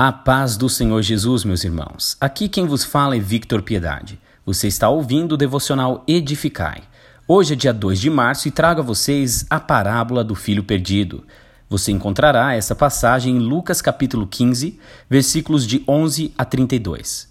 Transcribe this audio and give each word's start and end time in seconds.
A 0.00 0.12
paz 0.12 0.56
do 0.56 0.68
Senhor 0.68 1.02
Jesus, 1.02 1.42
meus 1.42 1.64
irmãos. 1.64 2.16
Aqui 2.20 2.48
quem 2.48 2.66
vos 2.68 2.84
fala 2.84 3.16
é 3.16 3.18
Victor 3.18 3.62
Piedade. 3.62 4.16
Você 4.46 4.68
está 4.68 4.88
ouvindo 4.88 5.32
o 5.32 5.36
devocional 5.36 6.04
Edificai. 6.06 6.82
Hoje 7.26 7.54
é 7.54 7.56
dia 7.56 7.72
2 7.72 7.98
de 7.98 8.08
março 8.08 8.46
e 8.46 8.52
trago 8.52 8.80
a 8.80 8.84
vocês 8.84 9.44
a 9.50 9.58
parábola 9.58 10.22
do 10.22 10.36
filho 10.36 10.62
perdido. 10.62 11.24
Você 11.68 11.90
encontrará 11.90 12.54
essa 12.54 12.76
passagem 12.76 13.38
em 13.38 13.40
Lucas 13.40 13.82
capítulo 13.82 14.24
15, 14.24 14.78
versículos 15.10 15.66
de 15.66 15.82
11 15.88 16.32
a 16.38 16.44
32. 16.44 17.28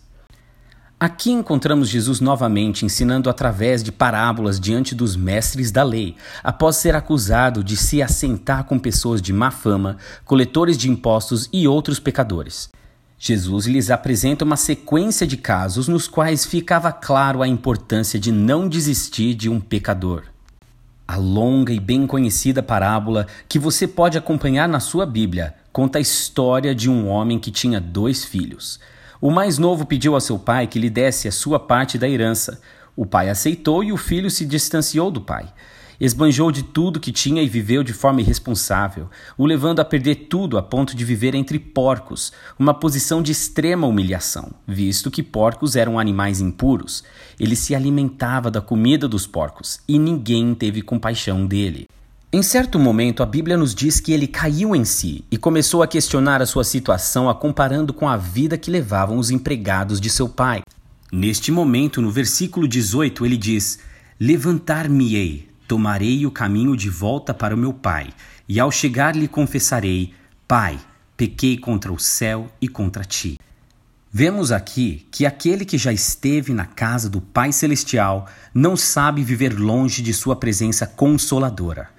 Aqui 0.99 1.29
encontramos 1.29 1.89
Jesus 1.89 2.19
novamente 2.19 2.83
ensinando 2.83 3.29
através 3.29 3.83
de 3.83 3.91
parábolas 3.91 4.59
diante 4.59 4.95
dos 4.95 5.15
mestres 5.15 5.69
da 5.69 5.83
lei, 5.83 6.15
após 6.43 6.77
ser 6.77 6.95
acusado 6.95 7.63
de 7.63 7.77
se 7.77 8.01
assentar 8.01 8.63
com 8.63 8.79
pessoas 8.79 9.21
de 9.21 9.31
má 9.31 9.51
fama, 9.51 9.97
coletores 10.25 10.75
de 10.75 10.89
impostos 10.89 11.47
e 11.53 11.67
outros 11.67 11.99
pecadores. 11.99 12.71
Jesus 13.19 13.67
lhes 13.67 13.91
apresenta 13.91 14.43
uma 14.43 14.57
sequência 14.57 15.27
de 15.27 15.37
casos 15.37 15.87
nos 15.87 16.07
quais 16.07 16.47
ficava 16.47 16.91
claro 16.91 17.43
a 17.43 17.47
importância 17.47 18.19
de 18.19 18.31
não 18.31 18.67
desistir 18.67 19.35
de 19.35 19.47
um 19.49 19.59
pecador. 19.59 20.23
A 21.07 21.15
longa 21.15 21.71
e 21.71 21.79
bem 21.79 22.07
conhecida 22.07 22.63
parábola 22.63 23.27
que 23.47 23.59
você 23.59 23.87
pode 23.87 24.17
acompanhar 24.17 24.67
na 24.67 24.79
sua 24.79 25.05
Bíblia 25.05 25.53
conta 25.71 25.99
a 25.99 26.01
história 26.01 26.73
de 26.73 26.89
um 26.89 27.07
homem 27.07 27.37
que 27.37 27.51
tinha 27.51 27.79
dois 27.79 28.25
filhos. 28.25 28.79
O 29.19 29.31
mais 29.31 29.57
novo 29.57 29.85
pediu 29.85 30.15
a 30.15 30.21
seu 30.21 30.37
pai 30.37 30.67
que 30.67 30.77
lhe 30.77 30.89
desse 30.89 31.27
a 31.27 31.31
sua 31.31 31.59
parte 31.59 31.97
da 31.97 32.07
herança. 32.07 32.61
O 32.95 33.05
pai 33.05 33.29
aceitou 33.29 33.83
e 33.83 33.91
o 33.91 33.97
filho 33.97 34.29
se 34.29 34.45
distanciou 34.45 35.09
do 35.09 35.19
pai. 35.19 35.51
Esbanjou 35.99 36.51
de 36.51 36.61
tudo 36.61 36.99
que 36.99 37.11
tinha 37.11 37.41
e 37.41 37.47
viveu 37.47 37.81
de 37.81 37.91
forma 37.91 38.21
irresponsável, 38.21 39.09
o 39.35 39.47
levando 39.47 39.79
a 39.79 39.85
perder 39.85 40.27
tudo 40.29 40.55
a 40.55 40.61
ponto 40.61 40.95
de 40.95 41.03
viver 41.03 41.33
entre 41.33 41.57
porcos, 41.57 42.31
uma 42.59 42.75
posição 42.75 43.23
de 43.23 43.31
extrema 43.31 43.87
humilhação, 43.87 44.51
visto 44.67 45.09
que 45.09 45.23
porcos 45.23 45.75
eram 45.75 45.97
animais 45.97 46.39
impuros. 46.39 47.03
Ele 47.39 47.55
se 47.55 47.73
alimentava 47.73 48.51
da 48.51 48.61
comida 48.61 49.07
dos 49.07 49.25
porcos 49.25 49.79
e 49.87 49.97
ninguém 49.97 50.53
teve 50.53 50.83
compaixão 50.83 51.47
dele. 51.47 51.87
Em 52.29 52.43
certo 52.43 52.77
momento, 52.77 53.23
a 53.23 53.25
Bíblia 53.25 53.55
nos 53.55 53.73
diz 53.73 54.01
que 54.01 54.11
ele 54.11 54.27
caiu 54.27 54.75
em 54.75 54.83
si 54.83 55.23
e 55.31 55.37
começou 55.37 55.81
a 55.81 55.87
questionar 55.87 56.41
a 56.41 56.45
sua 56.45 56.65
situação 56.65 57.29
a 57.29 57.33
comparando 57.33 57.93
com 57.93 58.07
a 58.07 58.17
vida 58.17 58.57
que 58.57 58.69
levavam 58.69 59.17
os 59.17 59.31
empregados 59.31 60.01
de 60.01 60.09
seu 60.09 60.27
pai. 60.27 60.61
Neste 61.09 61.53
momento, 61.53 62.01
no 62.01 62.11
versículo 62.11 62.67
18, 62.67 63.25
ele 63.25 63.37
diz: 63.37 63.79
Levantar-me-ei, 64.19 65.47
tomarei 65.69 66.25
o 66.25 66.31
caminho 66.31 66.75
de 66.75 66.89
volta 66.89 67.33
para 67.33 67.55
o 67.55 67.57
meu 67.57 67.73
pai, 67.73 68.09
e 68.45 68.59
ao 68.59 68.69
chegar 68.71 69.15
lhe 69.15 69.29
confessarei: 69.29 70.13
Pai, 70.45 70.77
pequei 71.15 71.57
contra 71.57 71.93
o 71.93 71.97
céu 71.97 72.51
e 72.59 72.67
contra 72.67 73.05
ti. 73.05 73.39
Vemos 74.11 74.51
aqui 74.51 75.07
que 75.11 75.25
aquele 75.25 75.63
que 75.63 75.77
já 75.77 75.93
esteve 75.93 76.53
na 76.53 76.65
casa 76.65 77.09
do 77.09 77.21
Pai 77.21 77.53
Celestial 77.53 78.27
não 78.53 78.75
sabe 78.75 79.23
viver 79.23 79.57
longe 79.57 80.01
de 80.01 80.13
sua 80.13 80.35
presença 80.35 80.85
consoladora. 80.85 81.95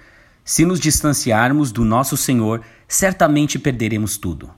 Se 0.49 0.65
nos 0.65 0.79
distanciarmos 0.79 1.71
do 1.71 1.85
nosso 1.85 2.17
Senhor, 2.17 2.63
certamente 2.87 3.59
perderemos 3.59 4.17
tudo. 4.17 4.49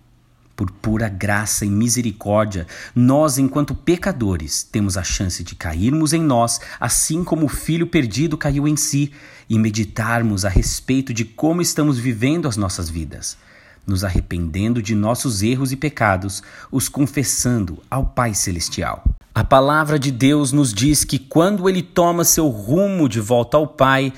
Por 0.56 0.72
pura 0.72 1.10
graça 1.10 1.66
e 1.66 1.70
misericórdia, 1.70 2.66
nós, 2.96 3.38
enquanto 3.38 3.76
pecadores, 3.76 4.64
temos 4.64 4.96
a 4.96 5.04
chance 5.04 5.44
de 5.44 5.54
cairmos 5.54 6.14
em 6.14 6.22
nós, 6.22 6.62
assim 6.80 7.26
como 7.26 7.46
o 7.46 7.50
filho 7.50 7.86
perdido 7.86 8.38
caiu 8.38 8.70
em 8.70 8.78
si, 8.78 9.12
e 9.50 9.60
meditarmos 9.60 10.46
a 10.46 10.50
respeito 10.50 11.14
de 11.14 11.26
como 11.26 11.62
estamos 11.62 12.00
vivendo 12.00 12.48
as 12.48 12.56
nossas 12.56 12.90
vidas, 12.90 13.38
nos 13.86 14.06
arrependendo 14.06 14.82
de 14.82 14.96
nossos 14.96 15.44
erros 15.44 15.74
e 15.74 15.76
pecados, 15.76 16.42
os 16.72 16.88
confessando 16.88 17.80
ao 17.92 18.06
Pai 18.06 18.34
Celestial. 18.34 19.04
A 19.36 19.44
palavra 19.44 20.00
de 20.00 20.12
Deus 20.12 20.52
nos 20.52 20.74
diz 20.74 21.04
que 21.04 21.18
quando 21.18 21.68
ele 21.68 21.82
toma 21.82 22.24
seu 22.24 22.48
rumo 22.48 23.10
de 23.10 23.20
volta 23.20 23.58
ao 23.58 23.66
Pai, 23.66 24.14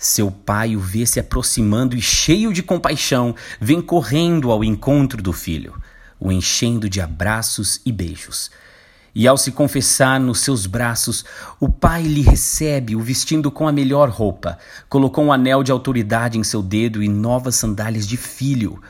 seu 0.00 0.30
pai 0.30 0.74
o 0.74 0.80
vê 0.80 1.04
se 1.04 1.20
aproximando 1.20 1.94
e, 1.94 2.00
cheio 2.00 2.54
de 2.54 2.62
compaixão, 2.62 3.34
vem 3.60 3.82
correndo 3.82 4.50
ao 4.50 4.64
encontro 4.64 5.22
do 5.22 5.30
filho, 5.30 5.74
o 6.18 6.32
enchendo 6.32 6.88
de 6.88 7.02
abraços 7.02 7.82
e 7.84 7.92
beijos. 7.92 8.50
E 9.14 9.28
ao 9.28 9.36
se 9.36 9.52
confessar 9.52 10.18
nos 10.18 10.40
seus 10.40 10.64
braços, 10.64 11.22
o 11.60 11.68
pai 11.68 12.04
lhe 12.04 12.22
recebe, 12.22 12.96
o 12.96 13.00
vestindo 13.00 13.50
com 13.50 13.68
a 13.68 13.72
melhor 13.72 14.08
roupa, 14.08 14.58
colocou 14.88 15.22
um 15.22 15.32
anel 15.32 15.62
de 15.62 15.70
autoridade 15.70 16.38
em 16.38 16.44
seu 16.44 16.62
dedo 16.62 17.02
e 17.02 17.08
novas 17.08 17.56
sandálias 17.56 18.08
de 18.08 18.16
filho. 18.16 18.80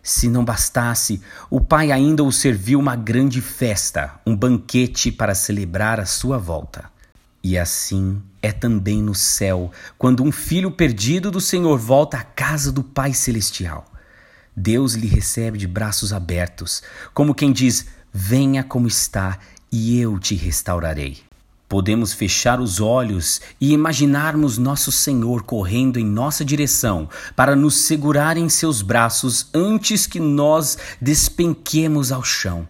Se 0.00 0.28
não 0.28 0.44
bastasse, 0.44 1.20
o 1.50 1.60
pai 1.60 1.90
ainda 1.90 2.22
o 2.22 2.30
serviu 2.30 2.78
uma 2.78 2.94
grande 2.94 3.40
festa, 3.40 4.12
um 4.24 4.36
banquete 4.36 5.10
para 5.10 5.34
celebrar 5.34 5.98
a 5.98 6.06
sua 6.06 6.38
volta. 6.38 6.92
E 7.42 7.58
assim 7.58 8.22
é 8.40 8.52
também 8.52 9.02
no 9.02 9.14
céu, 9.14 9.72
quando 9.98 10.22
um 10.22 10.30
filho 10.30 10.70
perdido 10.70 11.30
do 11.30 11.40
Senhor 11.40 11.76
volta 11.76 12.18
à 12.18 12.22
casa 12.22 12.70
do 12.70 12.84
Pai 12.84 13.12
Celestial. 13.12 13.84
Deus 14.54 14.94
lhe 14.94 15.08
recebe 15.08 15.58
de 15.58 15.66
braços 15.66 16.12
abertos, 16.12 16.82
como 17.12 17.34
quem 17.34 17.52
diz: 17.52 17.86
Venha 18.12 18.62
como 18.62 18.86
está, 18.86 19.38
e 19.72 19.98
eu 19.98 20.18
te 20.18 20.36
restaurarei. 20.36 21.18
Podemos 21.68 22.12
fechar 22.12 22.60
os 22.60 22.80
olhos 22.80 23.40
e 23.58 23.72
imaginarmos 23.72 24.58
nosso 24.58 24.92
Senhor 24.92 25.42
correndo 25.42 25.98
em 25.98 26.04
nossa 26.04 26.44
direção 26.44 27.08
para 27.34 27.56
nos 27.56 27.86
segurar 27.86 28.36
em 28.36 28.48
seus 28.50 28.82
braços 28.82 29.48
antes 29.54 30.06
que 30.06 30.20
nós 30.20 30.76
despenquemos 31.00 32.12
ao 32.12 32.22
chão 32.22 32.68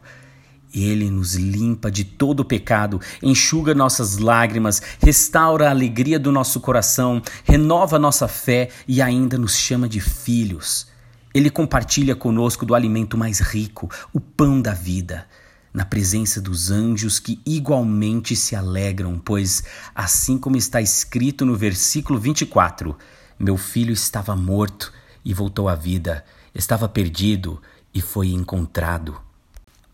ele 0.74 1.10
nos 1.10 1.34
limpa 1.34 1.90
de 1.90 2.04
todo 2.04 2.40
o 2.40 2.44
pecado, 2.44 3.00
enxuga 3.22 3.74
nossas 3.74 4.18
lágrimas, 4.18 4.80
restaura 5.00 5.68
a 5.68 5.70
alegria 5.70 6.18
do 6.18 6.32
nosso 6.32 6.60
coração, 6.60 7.20
renova 7.44 7.98
nossa 7.98 8.26
fé 8.26 8.70
e 8.86 9.02
ainda 9.02 9.36
nos 9.36 9.56
chama 9.56 9.88
de 9.88 10.00
filhos. 10.00 10.86
Ele 11.34 11.50
compartilha 11.50 12.14
conosco 12.14 12.66
do 12.66 12.74
alimento 12.74 13.16
mais 13.16 13.40
rico, 13.40 13.90
o 14.12 14.20
pão 14.20 14.60
da 14.60 14.74
vida, 14.74 15.26
na 15.72 15.84
presença 15.84 16.40
dos 16.40 16.70
anjos 16.70 17.18
que 17.18 17.40
igualmente 17.46 18.36
se 18.36 18.54
alegram, 18.54 19.18
pois, 19.18 19.64
assim 19.94 20.36
como 20.36 20.56
está 20.56 20.80
escrito 20.80 21.46
no 21.46 21.56
versículo 21.56 22.18
24, 22.18 22.96
meu 23.38 23.56
filho 23.56 23.92
estava 23.92 24.36
morto 24.36 24.92
e 25.24 25.32
voltou 25.32 25.68
à 25.68 25.74
vida, 25.74 26.24
estava 26.54 26.88
perdido 26.88 27.60
e 27.94 28.00
foi 28.00 28.28
encontrado. 28.28 29.31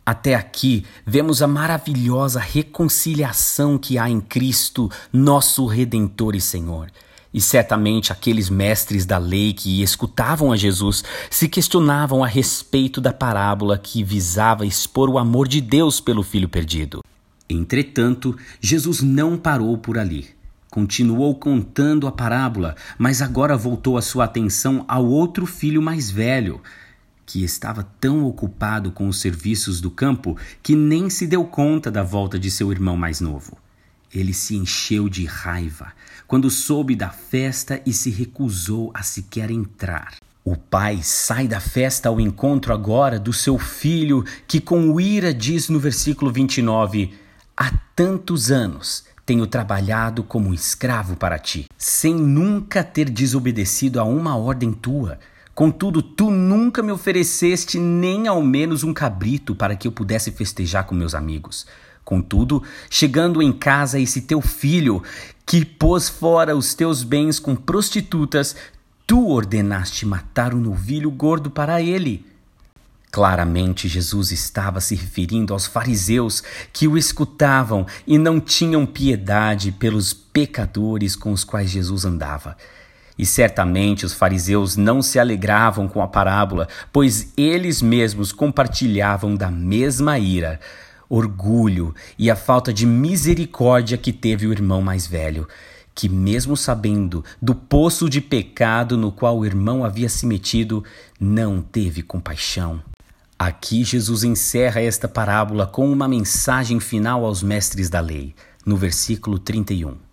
Até 0.08 0.34
aqui, 0.34 0.86
vemos 1.04 1.42
a 1.42 1.46
maravilhosa 1.46 2.40
reconciliação 2.40 3.76
que 3.76 3.98
há 3.98 4.08
em 4.08 4.22
Cristo, 4.22 4.90
nosso 5.12 5.66
Redentor 5.66 6.34
e 6.34 6.40
Senhor. 6.40 6.90
E 7.30 7.42
certamente 7.42 8.10
aqueles 8.10 8.48
mestres 8.48 9.04
da 9.04 9.18
lei 9.18 9.52
que 9.52 9.82
escutavam 9.82 10.50
a 10.50 10.56
Jesus 10.56 11.04
se 11.28 11.46
questionavam 11.46 12.24
a 12.24 12.26
respeito 12.26 13.02
da 13.02 13.12
parábola 13.12 13.76
que 13.76 14.02
visava 14.02 14.64
expor 14.64 15.10
o 15.10 15.18
amor 15.18 15.46
de 15.46 15.60
Deus 15.60 16.00
pelo 16.00 16.22
filho 16.22 16.48
perdido. 16.48 17.04
Entretanto, 17.46 18.34
Jesus 18.62 19.02
não 19.02 19.36
parou 19.36 19.76
por 19.76 19.98
ali. 19.98 20.30
Continuou 20.70 21.34
contando 21.34 22.06
a 22.06 22.12
parábola, 22.12 22.76
mas 22.96 23.20
agora 23.20 23.58
voltou 23.58 23.98
a 23.98 24.02
sua 24.02 24.24
atenção 24.24 24.86
ao 24.88 25.04
outro 25.04 25.44
filho 25.44 25.82
mais 25.82 26.10
velho, 26.10 26.62
que 27.28 27.44
estava 27.44 27.86
tão 28.00 28.24
ocupado 28.24 28.90
com 28.90 29.06
os 29.06 29.20
serviços 29.20 29.82
do 29.82 29.90
campo 29.90 30.34
que 30.62 30.74
nem 30.74 31.10
se 31.10 31.26
deu 31.26 31.44
conta 31.44 31.90
da 31.90 32.02
volta 32.02 32.38
de 32.38 32.50
seu 32.50 32.72
irmão 32.72 32.96
mais 32.96 33.20
novo. 33.20 33.58
Ele 34.12 34.32
se 34.32 34.56
encheu 34.56 35.10
de 35.10 35.26
raiva 35.26 35.92
quando 36.26 36.50
soube 36.50 36.96
da 36.96 37.10
festa 37.10 37.82
e 37.84 37.92
se 37.92 38.08
recusou 38.08 38.90
a 38.94 39.02
sequer 39.02 39.50
entrar. 39.50 40.14
O 40.42 40.56
pai 40.56 41.00
sai 41.02 41.46
da 41.46 41.60
festa 41.60 42.08
ao 42.08 42.18
encontro 42.18 42.72
agora 42.72 43.20
do 43.20 43.34
seu 43.34 43.58
filho, 43.58 44.24
que 44.46 44.58
com 44.58 44.98
ira 44.98 45.34
diz 45.34 45.68
no 45.68 45.78
versículo 45.78 46.32
29: 46.32 47.12
Há 47.54 47.70
tantos 47.94 48.50
anos 48.50 49.04
tenho 49.26 49.46
trabalhado 49.46 50.22
como 50.24 50.54
escravo 50.54 51.14
para 51.14 51.38
ti, 51.38 51.66
sem 51.76 52.14
nunca 52.14 52.82
ter 52.82 53.10
desobedecido 53.10 54.00
a 54.00 54.04
uma 54.04 54.34
ordem 54.34 54.72
tua. 54.72 55.18
Contudo, 55.58 56.00
tu 56.00 56.30
nunca 56.30 56.84
me 56.84 56.92
ofereceste 56.92 57.80
nem 57.80 58.28
ao 58.28 58.40
menos 58.40 58.84
um 58.84 58.94
cabrito 58.94 59.56
para 59.56 59.74
que 59.74 59.88
eu 59.88 59.90
pudesse 59.90 60.30
festejar 60.30 60.84
com 60.84 60.94
meus 60.94 61.16
amigos. 61.16 61.66
Contudo, 62.04 62.62
chegando 62.88 63.42
em 63.42 63.50
casa 63.52 63.98
esse 63.98 64.20
teu 64.20 64.40
filho, 64.40 65.02
que 65.44 65.64
pôs 65.64 66.08
fora 66.08 66.56
os 66.56 66.74
teus 66.74 67.02
bens 67.02 67.40
com 67.40 67.56
prostitutas, 67.56 68.54
tu 69.04 69.30
ordenaste 69.30 70.06
matar 70.06 70.54
um 70.54 70.60
novilho 70.60 71.10
gordo 71.10 71.50
para 71.50 71.82
ele. 71.82 72.24
Claramente, 73.10 73.88
Jesus 73.88 74.30
estava 74.30 74.80
se 74.80 74.94
referindo 74.94 75.52
aos 75.52 75.66
fariseus 75.66 76.40
que 76.72 76.86
o 76.86 76.96
escutavam 76.96 77.84
e 78.06 78.16
não 78.16 78.38
tinham 78.38 78.86
piedade 78.86 79.72
pelos 79.72 80.12
pecadores 80.12 81.16
com 81.16 81.32
os 81.32 81.42
quais 81.42 81.68
Jesus 81.68 82.04
andava. 82.04 82.56
E 83.18 83.26
certamente 83.26 84.06
os 84.06 84.14
fariseus 84.14 84.76
não 84.76 85.02
se 85.02 85.18
alegravam 85.18 85.88
com 85.88 86.00
a 86.00 86.06
parábola, 86.06 86.68
pois 86.92 87.32
eles 87.36 87.82
mesmos 87.82 88.30
compartilhavam 88.30 89.34
da 89.34 89.50
mesma 89.50 90.18
ira, 90.18 90.60
orgulho 91.08 91.94
e 92.16 92.30
a 92.30 92.36
falta 92.36 92.72
de 92.72 92.86
misericórdia 92.86 93.98
que 93.98 94.12
teve 94.12 94.46
o 94.46 94.52
irmão 94.52 94.80
mais 94.80 95.06
velho, 95.06 95.48
que, 95.94 96.08
mesmo 96.08 96.56
sabendo 96.56 97.24
do 97.42 97.56
poço 97.56 98.08
de 98.08 98.20
pecado 98.20 98.96
no 98.96 99.10
qual 99.10 99.38
o 99.38 99.44
irmão 99.44 99.84
havia 99.84 100.08
se 100.08 100.24
metido, 100.24 100.84
não 101.18 101.60
teve 101.60 102.02
compaixão. 102.02 102.80
Aqui 103.36 103.82
Jesus 103.82 104.22
encerra 104.22 104.80
esta 104.80 105.08
parábola 105.08 105.66
com 105.66 105.90
uma 105.90 106.06
mensagem 106.06 106.78
final 106.78 107.24
aos 107.24 107.42
mestres 107.42 107.90
da 107.90 108.00
lei, 108.00 108.34
no 108.64 108.76
versículo 108.76 109.38
31. 109.38 110.07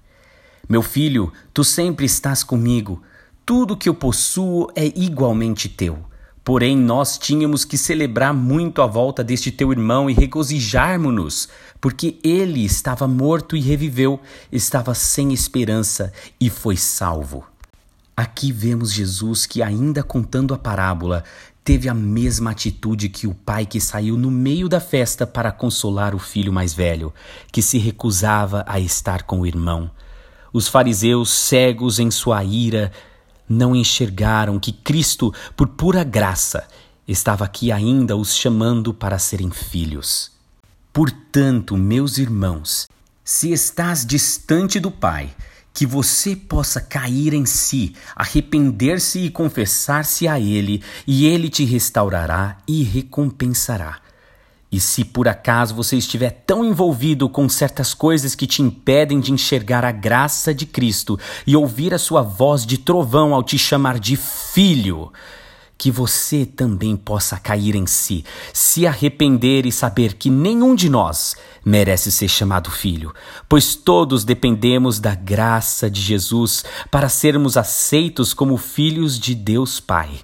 Meu 0.67 0.81
filho, 0.81 1.31
tu 1.53 1.63
sempre 1.63 2.07
estás 2.07 2.43
comigo. 2.43 3.03
Tudo 3.45 3.77
que 3.77 3.87
eu 3.87 3.93
possuo 3.93 4.67
é 4.75 4.85
igualmente 4.95 5.69
teu. 5.69 5.99
Porém, 6.43 6.75
nós 6.75 7.19
tínhamos 7.19 7.63
que 7.63 7.77
celebrar 7.77 8.33
muito 8.33 8.81
a 8.81 8.87
volta 8.87 9.23
deste 9.23 9.51
teu 9.51 9.71
irmão 9.71 10.09
e 10.09 10.13
regozijarmos-nos, 10.13 11.49
porque 11.79 12.19
ele 12.23 12.65
estava 12.65 13.07
morto 13.07 13.55
e 13.55 13.61
reviveu, 13.61 14.19
estava 14.51 14.95
sem 14.95 15.31
esperança 15.33 16.11
e 16.39 16.49
foi 16.49 16.77
salvo. 16.77 17.45
Aqui 18.17 18.51
vemos 18.51 18.91
Jesus 18.91 19.45
que, 19.45 19.61
ainda 19.61 20.01
contando 20.01 20.53
a 20.53 20.57
parábola, 20.57 21.23
teve 21.63 21.89
a 21.89 21.93
mesma 21.93 22.51
atitude 22.51 23.09
que 23.09 23.27
o 23.27 23.35
pai 23.35 23.67
que 23.67 23.79
saiu 23.79 24.17
no 24.17 24.31
meio 24.31 24.67
da 24.67 24.79
festa 24.79 25.27
para 25.27 25.51
consolar 25.51 26.15
o 26.15 26.19
filho 26.19 26.53
mais 26.53 26.73
velho, 26.73 27.13
que 27.51 27.61
se 27.61 27.77
recusava 27.77 28.63
a 28.67 28.79
estar 28.79 29.23
com 29.23 29.41
o 29.41 29.47
irmão. 29.47 29.91
Os 30.55 30.69
fariseus, 30.69 31.31
cegos 31.31 31.99
em 31.99 32.09
sua 32.09 32.41
ira, 32.41 32.89
não 33.47 33.75
enxergaram 33.75 34.57
que 34.57 34.71
Cristo, 34.71 35.33
por 35.53 35.67
pura 35.67 36.01
graça, 36.01 36.65
estava 37.05 37.43
aqui 37.43 37.73
ainda 37.73 38.15
os 38.15 38.33
chamando 38.33 38.93
para 38.93 39.19
serem 39.19 39.51
filhos. 39.51 40.31
Portanto, 40.93 41.75
meus 41.75 42.17
irmãos, 42.17 42.87
se 43.21 43.51
estás 43.51 44.05
distante 44.05 44.79
do 44.79 44.89
Pai, 44.89 45.35
que 45.73 45.85
você 45.85 46.37
possa 46.37 46.79
cair 46.79 47.33
em 47.33 47.45
si, 47.45 47.93
arrepender-se 48.15 49.19
e 49.19 49.29
confessar-se 49.29 50.25
a 50.25 50.39
Ele, 50.39 50.81
e 51.05 51.25
Ele 51.25 51.49
te 51.49 51.65
restaurará 51.65 52.59
e 52.65 52.81
recompensará. 52.81 54.04
E 54.75 54.79
se 54.81 55.05
por 55.05 55.25
acaso 55.25 55.73
você 55.73 55.95
estiver 55.95 56.43
tão 56.45 56.65
envolvido 56.65 57.29
com 57.29 57.47
certas 57.47 57.93
coisas 57.93 58.35
que 58.35 58.45
te 58.45 58.61
impedem 58.61 59.21
de 59.21 59.31
enxergar 59.31 59.85
a 59.85 59.91
graça 59.93 60.53
de 60.53 60.65
Cristo 60.65 61.17
e 61.47 61.55
ouvir 61.55 61.93
a 61.93 61.97
sua 61.97 62.21
voz 62.21 62.65
de 62.65 62.77
trovão 62.77 63.33
ao 63.33 63.41
te 63.41 63.57
chamar 63.57 63.97
de 63.97 64.17
filho, 64.17 65.13
que 65.77 65.89
você 65.89 66.45
também 66.45 66.97
possa 66.97 67.37
cair 67.37 67.73
em 67.73 67.87
si, 67.87 68.25
se 68.51 68.85
arrepender 68.85 69.65
e 69.65 69.71
saber 69.71 70.15
que 70.15 70.29
nenhum 70.29 70.75
de 70.75 70.89
nós 70.89 71.37
merece 71.63 72.11
ser 72.11 72.27
chamado 72.27 72.69
filho, 72.69 73.13
pois 73.47 73.75
todos 73.75 74.25
dependemos 74.25 74.99
da 74.99 75.15
graça 75.15 75.89
de 75.89 76.01
Jesus 76.01 76.65
para 76.91 77.07
sermos 77.07 77.55
aceitos 77.55 78.33
como 78.33 78.57
filhos 78.57 79.17
de 79.17 79.35
Deus 79.35 79.79
Pai 79.79 80.19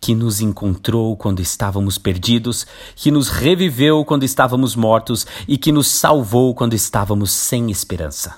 que 0.00 0.14
nos 0.14 0.40
encontrou 0.40 1.16
quando 1.16 1.40
estávamos 1.40 1.98
perdidos, 1.98 2.66
que 2.96 3.10
nos 3.10 3.28
reviveu 3.28 4.04
quando 4.04 4.24
estávamos 4.24 4.74
mortos 4.74 5.26
e 5.46 5.58
que 5.58 5.70
nos 5.70 5.88
salvou 5.88 6.54
quando 6.54 6.74
estávamos 6.74 7.30
sem 7.30 7.70
esperança. 7.70 8.36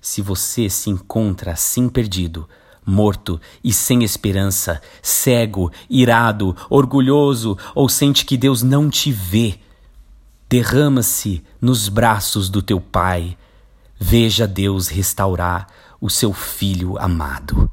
Se 0.00 0.20
você 0.20 0.68
se 0.68 0.90
encontra 0.90 1.52
assim 1.52 1.88
perdido, 1.88 2.48
morto 2.84 3.40
e 3.62 3.72
sem 3.72 4.02
esperança, 4.02 4.80
cego, 5.02 5.70
irado, 5.88 6.56
orgulhoso 6.68 7.56
ou 7.74 7.88
sente 7.88 8.24
que 8.24 8.36
Deus 8.36 8.62
não 8.62 8.90
te 8.90 9.12
vê, 9.12 9.58
derrama-se 10.48 11.42
nos 11.60 11.88
braços 11.88 12.48
do 12.48 12.62
teu 12.62 12.80
Pai. 12.80 13.36
Veja 13.98 14.46
Deus 14.46 14.88
restaurar 14.88 15.68
o 16.00 16.10
seu 16.10 16.32
filho 16.32 16.98
amado. 16.98 17.70